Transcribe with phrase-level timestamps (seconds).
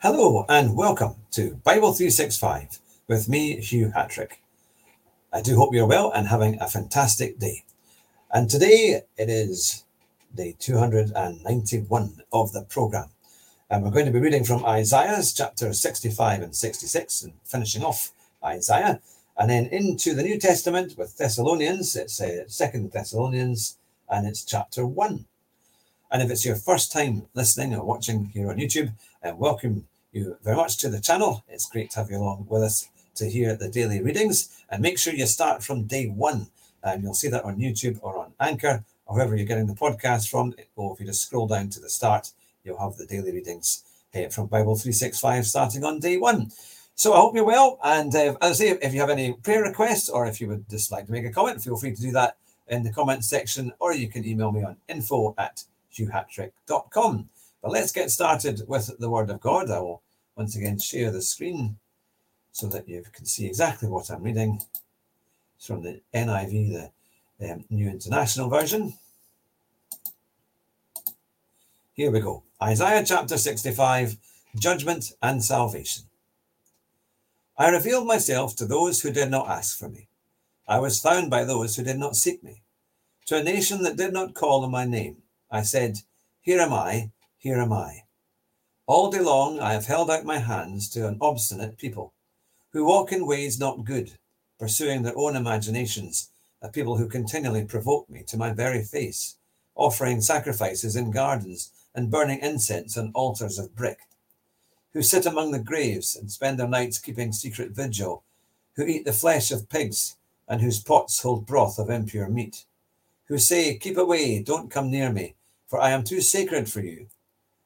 [0.00, 4.42] Hello and welcome to Bible 365 with me, Hugh Hatrick.
[5.32, 7.64] I do hope you're well and having a fantastic day.
[8.30, 9.84] And today it is
[10.34, 13.08] day 291 of the program.
[13.70, 18.12] And we're going to be reading from Isaiah's chapter 65 and 66 and finishing off
[18.44, 19.00] Isaiah.
[19.38, 23.78] And then into the New Testament with Thessalonians, it's uh, Second Thessalonians
[24.10, 25.24] and it's chapter 1.
[26.10, 28.92] And if it's your first time listening or watching here on YouTube,
[29.24, 31.44] uh, welcome you very much to the channel.
[31.48, 34.62] It's great to have you along with us to hear the daily readings.
[34.70, 36.46] And make sure you start from day one.
[36.82, 40.30] And you'll see that on YouTube or on Anchor or wherever you're getting the podcast
[40.30, 40.54] from.
[40.76, 42.30] Or if you just scroll down to the start,
[42.62, 43.82] you'll have the daily readings
[44.14, 46.52] uh, from Bible 365 starting on day one.
[46.94, 47.80] So I hope you're well.
[47.82, 50.70] And uh, as I say, if you have any prayer requests or if you would
[50.70, 52.36] just like to make a comment, feel free to do that
[52.68, 55.64] in the comment section or you can email me on info at
[55.96, 57.28] hughhatrick.com.
[57.62, 59.70] But let's get started with the Word of God.
[59.70, 60.02] I will
[60.36, 61.78] once again share the screen
[62.52, 64.60] so that you can see exactly what I'm reading.
[65.56, 66.90] It's from the NIV,
[67.38, 68.94] the um, New International Version.
[71.94, 74.18] Here we go Isaiah chapter 65
[74.58, 76.04] Judgment and Salvation.
[77.58, 80.08] I revealed myself to those who did not ask for me.
[80.68, 82.62] I was found by those who did not seek me.
[83.26, 85.16] To a nation that did not call on my name,
[85.50, 86.00] I said,
[86.40, 88.02] Here am I, here am I.
[88.86, 92.12] All day long I have held out my hands to an obstinate people
[92.72, 94.12] who walk in ways not good,
[94.58, 96.30] pursuing their own imaginations,
[96.60, 99.36] a people who continually provoke me to my very face,
[99.74, 104.00] offering sacrifices in gardens and burning incense on altars of brick,
[104.92, 108.24] who sit among the graves and spend their nights keeping secret vigil,
[108.74, 110.16] who eat the flesh of pigs
[110.48, 112.64] and whose pots hold broth of impure meat,
[113.26, 115.34] who say, Keep away, don't come near me,
[115.66, 117.08] for I am too sacred for you.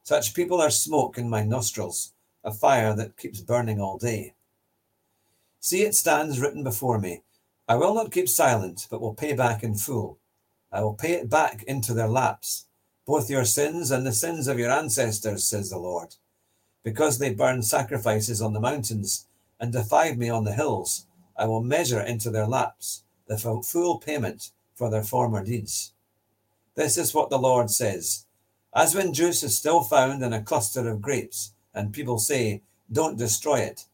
[0.03, 4.35] Such people are smoke in my nostrils, a fire that keeps burning all day.
[5.61, 7.23] See, it stands written before me.
[7.69, 10.19] I will not keep silent, but will pay back in full.
[10.73, 12.67] I will pay it back into their laps,
[13.07, 16.17] both your sins and the sins of your ancestors, says the Lord.
[16.83, 19.27] Because they burned sacrifices on the mountains
[19.61, 21.07] and defied me on the hills,
[21.37, 25.93] I will measure into their laps the full payment for their former deeds.
[26.75, 28.25] This is what the Lord says
[28.75, 33.19] As when juice is still found in a cluster of grapes, and people say, Don't
[33.19, 33.85] destroy it,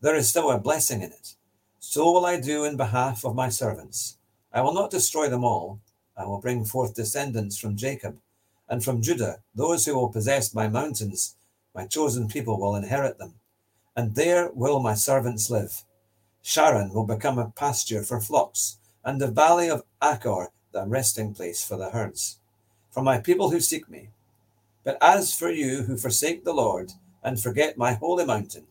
[0.00, 1.34] there is still a blessing in it.
[1.80, 4.18] So will I do in behalf of my servants.
[4.52, 5.80] I will not destroy them all.
[6.16, 8.16] I will bring forth descendants from Jacob,
[8.68, 11.34] and from Judah, those who will possess my mountains.
[11.74, 13.34] My chosen people will inherit them,
[13.96, 15.82] and there will my servants live.
[16.40, 21.64] Sharon will become a pasture for flocks, and the valley of Achor the resting place
[21.64, 22.38] for the herds,
[22.90, 24.10] for my people who seek me.
[24.84, 28.66] But as for you who forsake the Lord and forget my holy mountain,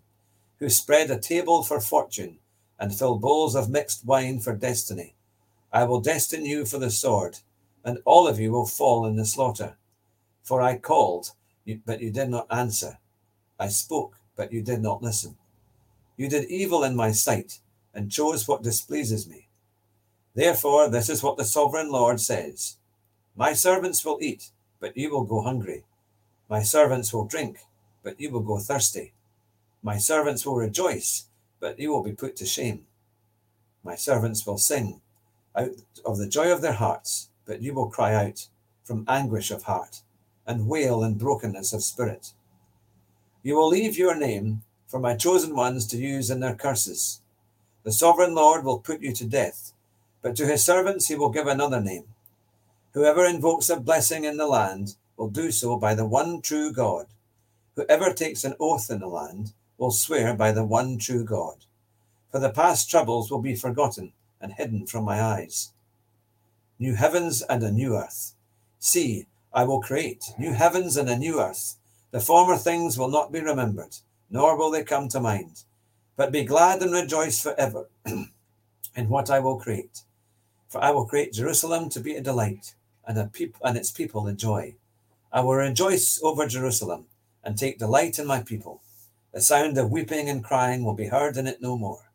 [0.59, 2.38] who spread a table for fortune
[2.78, 5.16] and fill bowls of mixed wine for destiny,
[5.74, 7.40] I will destine you for the sword,
[7.84, 9.78] and all of you will fall in the slaughter.
[10.44, 11.31] For I called,
[11.85, 13.00] but you did not answer.
[13.59, 15.38] I spoke, but you did not listen.
[16.18, 17.59] You did evil in my sight
[17.94, 19.44] and chose what displeases me.
[20.35, 22.75] Therefore, this is what the sovereign Lord says
[23.38, 24.51] My servants will eat,
[24.81, 25.85] but you will go hungry.
[26.50, 27.59] My servants will drink,
[28.03, 29.13] but you will go thirsty.
[29.81, 31.28] My servants will rejoice,
[31.62, 32.85] but you will be put to shame.
[33.81, 35.00] My servants will sing
[35.56, 35.69] out
[36.06, 38.47] of the joy of their hearts, but you will cry out
[38.84, 40.01] from anguish of heart
[40.45, 42.34] and wail in brokenness of spirit.
[43.41, 47.22] You will leave your name for my chosen ones to use in their curses.
[47.84, 49.72] The sovereign Lord will put you to death
[50.25, 52.06] but to his servants he will give another name.
[52.94, 57.06] Whoever invokes a blessing in the land will do so by the one true God.
[57.75, 61.66] Whoever takes an oath in the land will swear by the one true God.
[62.31, 65.74] For the past troubles will be forgotten and hidden from my eyes.
[66.80, 68.34] New heavens and a new earth.
[68.80, 71.75] See, I will create new heavens and a new earth.
[72.09, 73.98] The former things will not be remembered,
[74.31, 75.66] nor will they come to mind.
[76.16, 77.89] But be glad and rejoice forever
[78.95, 80.01] in what I will create.
[80.67, 82.73] For I will create Jerusalem to be a delight,
[83.07, 84.75] and, a peop- and its people a joy.
[85.31, 87.06] I will rejoice over Jerusalem,
[87.44, 88.81] and take delight in my people.
[89.31, 92.09] The sound of weeping and crying will be heard in it no more.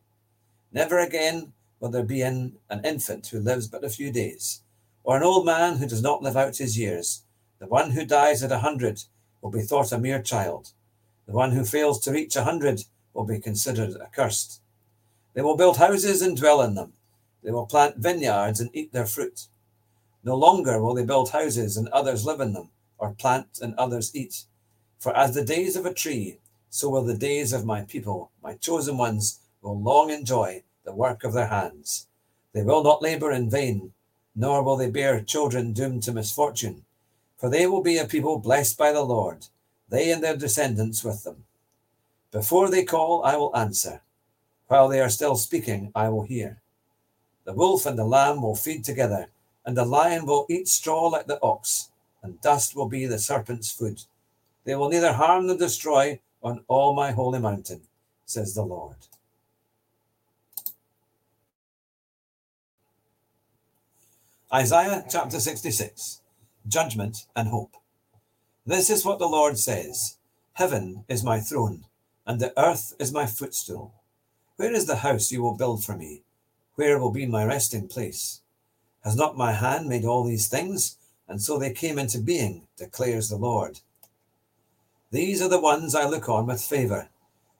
[0.73, 4.63] Never again will there be an, an infant who lives but a few days,
[5.05, 7.23] or an old man who does not live out his years.
[7.59, 9.05] The one who dies at a hundred
[9.41, 10.73] will be thought a mere child.
[11.27, 14.61] The one who fails to reach a hundred will be considered accursed.
[15.35, 16.93] They will build houses and dwell in them
[17.43, 19.47] they will plant vineyards and eat their fruit.
[20.23, 24.15] No longer will they build houses and others live in them, or plant and others
[24.15, 24.45] eat.
[24.99, 26.39] For as the days of a tree,
[26.69, 31.25] so will the days of my people, my chosen ones, will long enjoy the work
[31.25, 32.07] of their hands.
[32.53, 33.93] They will not labor in vain,
[34.35, 36.85] nor will they bear children doomed to misfortune,
[37.37, 39.47] for they will be a people blessed by the Lord,
[39.89, 41.45] they and their descendants with them.
[42.31, 44.03] Before they call, I will answer.
[44.69, 46.61] While they are still speaking, I will hear.
[47.51, 49.27] The wolf and the lamb will feed together,
[49.67, 51.91] and the lion will eat straw like the ox,
[52.23, 54.05] and dust will be the serpent's food.
[54.63, 57.81] They will neither harm nor destroy on all my holy mountain,
[58.25, 58.95] says the Lord.
[64.55, 66.21] Isaiah chapter 66
[66.69, 67.75] Judgment and Hope.
[68.65, 70.19] This is what the Lord says
[70.53, 71.87] Heaven is my throne,
[72.25, 73.93] and the earth is my footstool.
[74.55, 76.23] Where is the house you will build for me?
[76.81, 78.41] Where will be my resting place?
[79.05, 80.97] Has not my hand made all these things?
[81.29, 83.81] And so they came into being, declares the Lord.
[85.11, 87.11] These are the ones I look on with favour,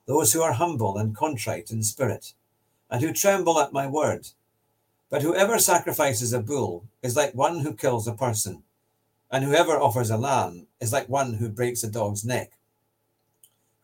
[0.07, 2.33] those who are humble and contrite in spirit,
[2.89, 4.29] and who tremble at my word.
[5.11, 8.63] But whoever sacrifices a bull is like one who kills a person,
[9.29, 12.53] and whoever offers a lamb is like one who breaks a dog's neck.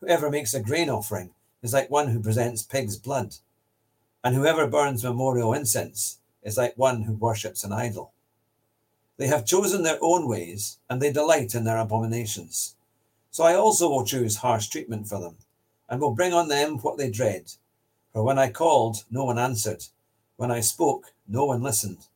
[0.00, 1.30] Whoever makes a grain offering
[1.62, 3.36] is like one who presents pig's blood,
[4.24, 8.12] and whoever burns memorial incense is like one who worships an idol.
[9.16, 12.76] They have chosen their own ways, and they delight in their abominations.
[13.30, 15.36] So I also will choose harsh treatment for them,
[15.88, 17.52] and will bring on them what they dread.
[18.12, 19.84] For when I called, no one answered.
[20.36, 22.06] When I spoke, no one listened.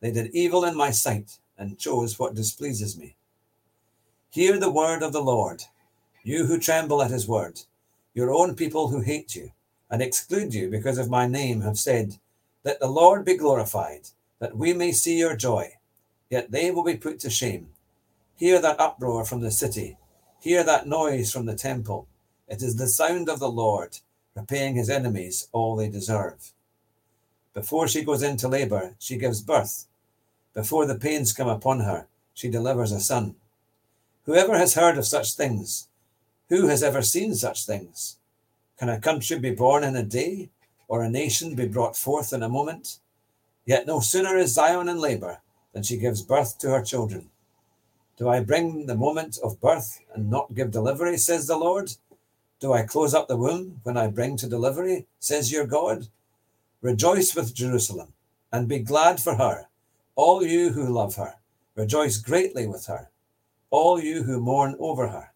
[0.00, 3.16] They did evil in my sight, and chose what displeases me.
[4.30, 5.64] Hear the word of the Lord,
[6.22, 7.60] you who tremble at his word,
[8.14, 9.52] your own people who hate you,
[9.94, 12.18] and exclude you because of my name have said,
[12.64, 14.08] Let the Lord be glorified,
[14.40, 15.74] that we may see your joy.
[16.28, 17.68] Yet they will be put to shame.
[18.34, 19.96] Hear that uproar from the city
[20.40, 22.08] Hear that noise from the temple.
[22.48, 24.00] It is the sound of the Lord,
[24.34, 26.52] repaying his enemies all they deserve.
[27.54, 29.86] Before she goes into labor, she gives birth.
[30.54, 33.36] Before the pains come upon her, she delivers a son.
[34.26, 35.86] Whoever has heard of such things?
[36.48, 38.18] Who has ever seen such things?
[38.84, 40.50] Can a country be born in a day,
[40.88, 42.98] or a nation be brought forth in a moment?
[43.64, 45.40] Yet no sooner is Zion in labor
[45.72, 47.30] than she gives birth to her children.
[48.18, 51.92] Do I bring the moment of birth and not give delivery, says the Lord?
[52.60, 56.08] Do I close up the womb when I bring to delivery, says your God?
[56.82, 58.12] Rejoice with Jerusalem
[58.52, 59.68] and be glad for her,
[60.14, 61.36] all you who love her.
[61.74, 63.08] Rejoice greatly with her,
[63.70, 65.32] all you who mourn over her.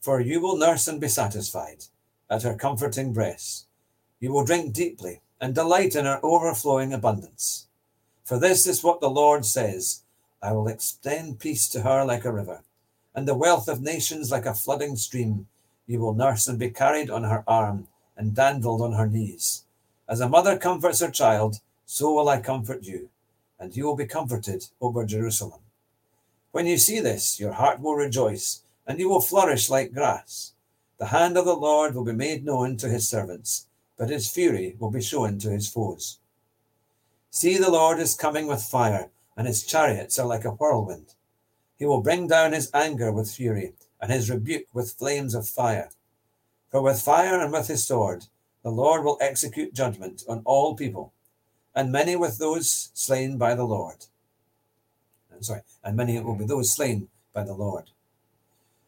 [0.00, 1.86] For you will nurse and be satisfied
[2.30, 3.66] at her comforting breasts.
[4.20, 7.66] You will drink deeply and delight in her overflowing abundance.
[8.24, 10.02] For this is what the Lord says
[10.42, 12.62] I will extend peace to her like a river,
[13.14, 15.46] and the wealth of nations like a flooding stream.
[15.86, 19.64] You will nurse and be carried on her arm, and dandled on her knees.
[20.08, 23.10] As a mother comforts her child, so will I comfort you,
[23.58, 25.60] and you will be comforted over Jerusalem.
[26.52, 30.53] When you see this, your heart will rejoice, and you will flourish like grass.
[30.98, 34.76] The hand of the Lord will be made known to his servants, but his fury
[34.78, 36.18] will be shown to his foes.
[37.30, 41.14] See, the Lord is coming with fire and his chariots are like a whirlwind.
[41.76, 45.90] He will bring down his anger with fury, and his rebuke with flames of fire.
[46.70, 48.26] For with fire and with his sword,
[48.62, 51.12] the Lord will execute judgment on all people,
[51.74, 54.06] and many with those slain by the Lord.
[55.32, 57.90] I'm sorry, and many will be those slain by the Lord.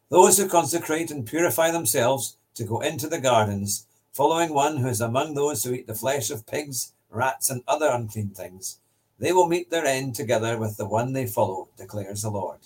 [0.09, 5.01] Those who consecrate and purify themselves to go into the gardens, following one who is
[5.01, 8.79] among those who eat the flesh of pigs, rats, and other unclean things,
[9.19, 12.59] they will meet their end together with the one they follow, declares the Lord.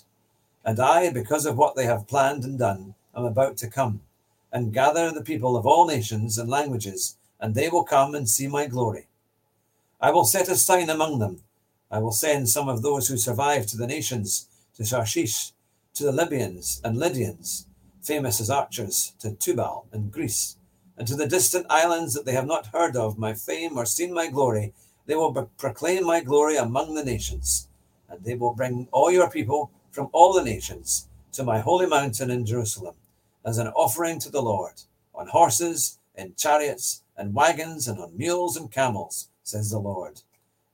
[0.64, 4.02] And I, because of what they have planned and done, am about to come
[4.52, 8.46] and gather the people of all nations and languages, and they will come and see
[8.46, 9.08] my glory.
[10.00, 11.42] I will set a sign among them.
[11.90, 14.46] I will send some of those who survive to the nations,
[14.76, 15.52] to Tarshish,
[15.94, 17.66] to the Libyans and Lydians,
[18.00, 20.56] famous as archers, to Tubal and Greece,
[20.96, 24.14] and to the distant islands that they have not heard of my fame or seen
[24.14, 24.72] my glory,
[25.06, 27.68] they will proclaim my glory among the nations,
[28.08, 32.30] and they will bring all your people from all the nations to my holy mountain
[32.30, 32.94] in Jerusalem
[33.44, 34.82] as an offering to the Lord,
[35.14, 40.22] on horses, in chariots, and wagons, and on mules and camels, says the Lord.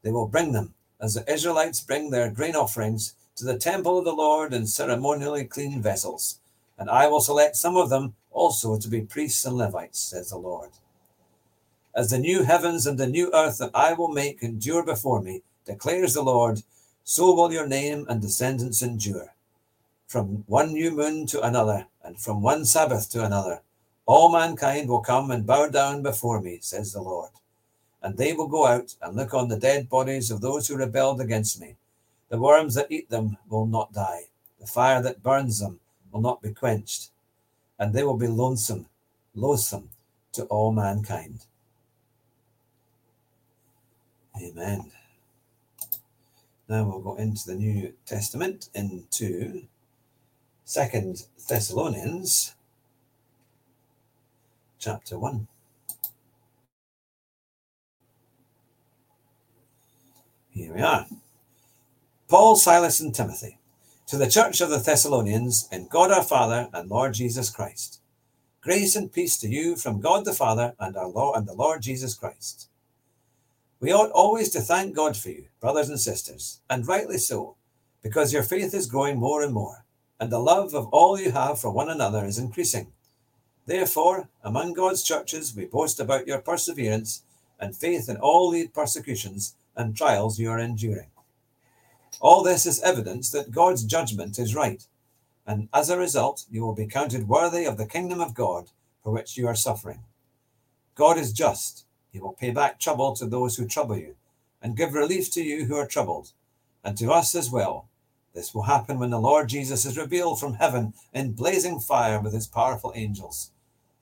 [0.02, 4.04] They will bring them as the Israelites bring their grain offerings to the temple of
[4.04, 6.40] the Lord in ceremonially clean vessels,
[6.78, 10.38] and I will select some of them also to be priests and Levites, says the
[10.38, 10.70] Lord
[11.98, 15.42] as the new heavens and the new earth that I will make endure before me,
[15.64, 16.62] declares the Lord,
[17.02, 19.34] so will your name and descendants endure.
[20.06, 23.62] From one new moon to another, and from one Sabbath to another,
[24.06, 27.30] All mankind will come and bow down before me, says the Lord.
[28.00, 31.20] And they will go out and look on the dead bodies of those who rebelled
[31.20, 31.74] against me.
[32.28, 34.24] The worms that eat them will not die,
[34.60, 35.80] the fire that burns them
[36.12, 37.10] will not be quenched,
[37.78, 38.86] and they will be lonesome,
[39.34, 39.90] loathsome
[40.32, 41.46] to all mankind.
[44.40, 44.90] Amen.
[46.68, 49.62] Now we'll go into the New Testament, into
[50.64, 52.54] Second Thessalonians
[54.78, 55.46] chapter 1.
[60.50, 61.06] Here we are.
[62.28, 63.58] Paul, Silas, and Timothy,
[64.06, 68.00] to the church of the Thessalonians, in God our Father and Lord Jesus Christ.
[68.60, 71.82] Grace and peace to you from God the Father and our Lord and the Lord
[71.82, 72.68] Jesus Christ.
[73.80, 77.56] We ought always to thank God for you, brothers and sisters, and rightly so,
[78.02, 79.84] because your faith is growing more and more,
[80.20, 82.92] and the love of all you have for one another is increasing
[83.68, 87.22] Therefore, among God's churches, we boast about your perseverance
[87.60, 91.08] and faith in all the persecutions and trials you are enduring.
[92.20, 94.84] All this is evidence that God's judgment is right,
[95.46, 98.70] and as a result, you will be counted worthy of the kingdom of God
[99.04, 100.00] for which you are suffering.
[100.96, 101.86] God is just.
[102.12, 104.16] He will pay back trouble to those who trouble you,
[104.60, 106.32] and give relief to you who are troubled,
[106.82, 107.88] and to us as well.
[108.34, 112.32] This will happen when the Lord Jesus is revealed from heaven in blazing fire with
[112.32, 113.52] his powerful angels.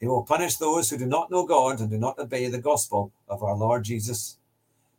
[0.01, 3.13] He will punish those who do not know God and do not obey the gospel
[3.29, 4.39] of our Lord Jesus.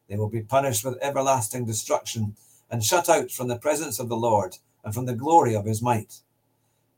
[0.07, 2.35] They will be punished with everlasting destruction
[2.69, 5.81] and shut out from the presence of the Lord and from the glory of his
[5.81, 6.21] might.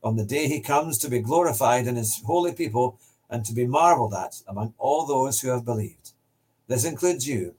[0.02, 2.98] On the day he comes to be glorified in his holy people
[3.28, 6.12] and to be marveled at among all those who have believed.
[6.66, 7.54] This includes you,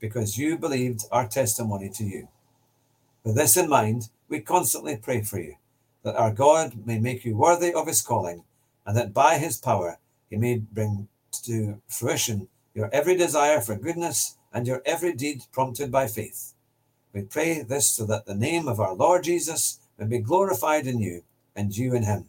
[0.00, 2.28] because you believed our testimony to you.
[3.24, 5.56] With this in mind, we constantly pray for you,
[6.02, 8.42] that our God may make you worthy of his calling
[8.84, 11.08] and that by his power he may bring
[11.44, 16.54] to fruition your every desire for goodness and your every deed prompted by faith.
[17.12, 20.98] We pray this so that the name of our Lord Jesus may be glorified in
[21.00, 22.26] you and you in him,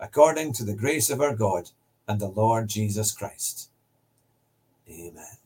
[0.00, 1.70] according to the grace of our God
[2.08, 3.70] and the Lord Jesus Christ.
[4.88, 5.38] Amen.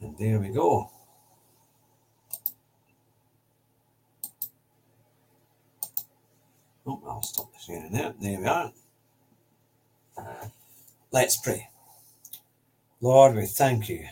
[0.00, 0.90] And there we go.
[6.86, 8.14] Oh, I'll stop sharing there.
[8.20, 8.72] There we are.
[11.12, 11.68] Let's pray.
[13.00, 14.06] Lord, we thank you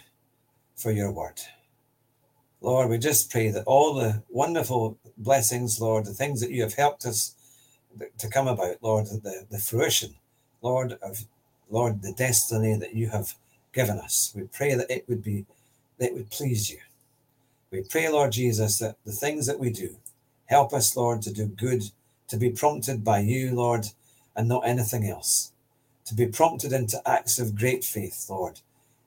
[0.76, 1.40] for your word.
[2.60, 6.74] Lord, we just pray that all the wonderful blessings, Lord, the things that you have
[6.74, 7.34] helped us
[8.18, 10.14] to come about, Lord, the, the fruition,
[10.62, 11.24] Lord, of
[11.70, 13.34] Lord, the destiny that you have
[13.72, 14.32] given us.
[14.34, 15.46] We pray that it would be
[15.98, 16.78] that it would please you.
[17.70, 19.96] We pray, Lord Jesus, that the things that we do
[20.46, 21.84] help us, Lord, to do good,
[22.28, 23.86] to be prompted by you, Lord,
[24.34, 25.52] and not anything else
[26.10, 28.58] to be prompted into acts of great faith, Lord.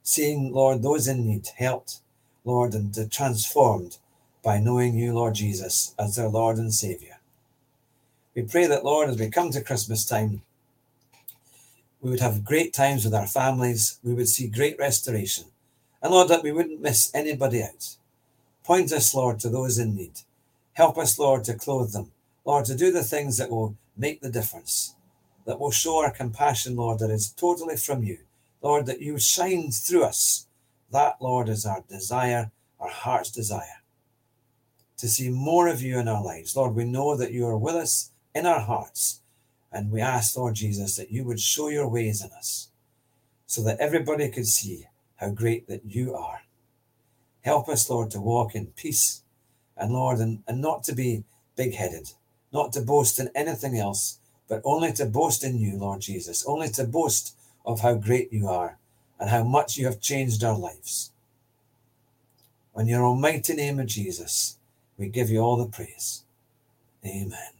[0.04, 2.00] Seeing, Lord, those in need helped,
[2.44, 3.98] Lord, and transformed
[4.44, 7.20] by knowing you, Lord Jesus, as their Lord and Saviour.
[8.36, 10.42] We pray that, Lord, as we come to Christmas time,
[12.02, 15.46] we would have great times with our families, we would see great restoration,
[16.02, 17.96] and Lord, that we wouldn't miss anybody out.
[18.64, 20.22] Point us, Lord, to those in need.
[20.74, 22.12] Help us, Lord, to clothe them,
[22.44, 24.96] Lord, to do the things that will make the difference
[25.46, 28.20] that will show our compassion, Lord, that is totally from you.
[28.62, 30.48] Lord, that you shine through us.
[30.94, 33.82] That, Lord, is our desire, our heart's desire.
[34.98, 36.56] To see more of you in our lives.
[36.56, 39.22] Lord, we know that you are with us in our hearts.
[39.72, 42.70] And we ask, Lord Jesus, that you would show your ways in us
[43.48, 44.86] so that everybody could see
[45.16, 46.44] how great that you are.
[47.42, 49.24] Help us, Lord, to walk in peace
[49.76, 51.24] and, Lord, and, and not to be
[51.56, 52.12] big headed,
[52.52, 56.70] not to boast in anything else, but only to boast in you, Lord Jesus, only
[56.70, 57.36] to boast
[57.66, 58.78] of how great you are
[59.24, 61.14] and how much you have changed our lives.
[62.76, 64.58] In your almighty name of Jesus,
[64.98, 66.26] we give you all the praise.
[67.06, 67.54] Amen.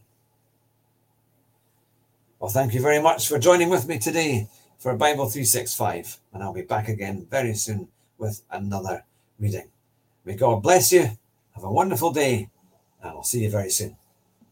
[2.38, 6.52] Well, thank you very much for joining with me today for Bible 365, and I'll
[6.52, 9.04] be back again very soon with another
[9.40, 9.70] reading.
[10.26, 11.12] May God bless you.
[11.54, 12.50] Have a wonderful day,
[13.00, 13.96] and I'll see you very soon.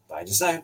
[0.08, 0.62] Bye just now.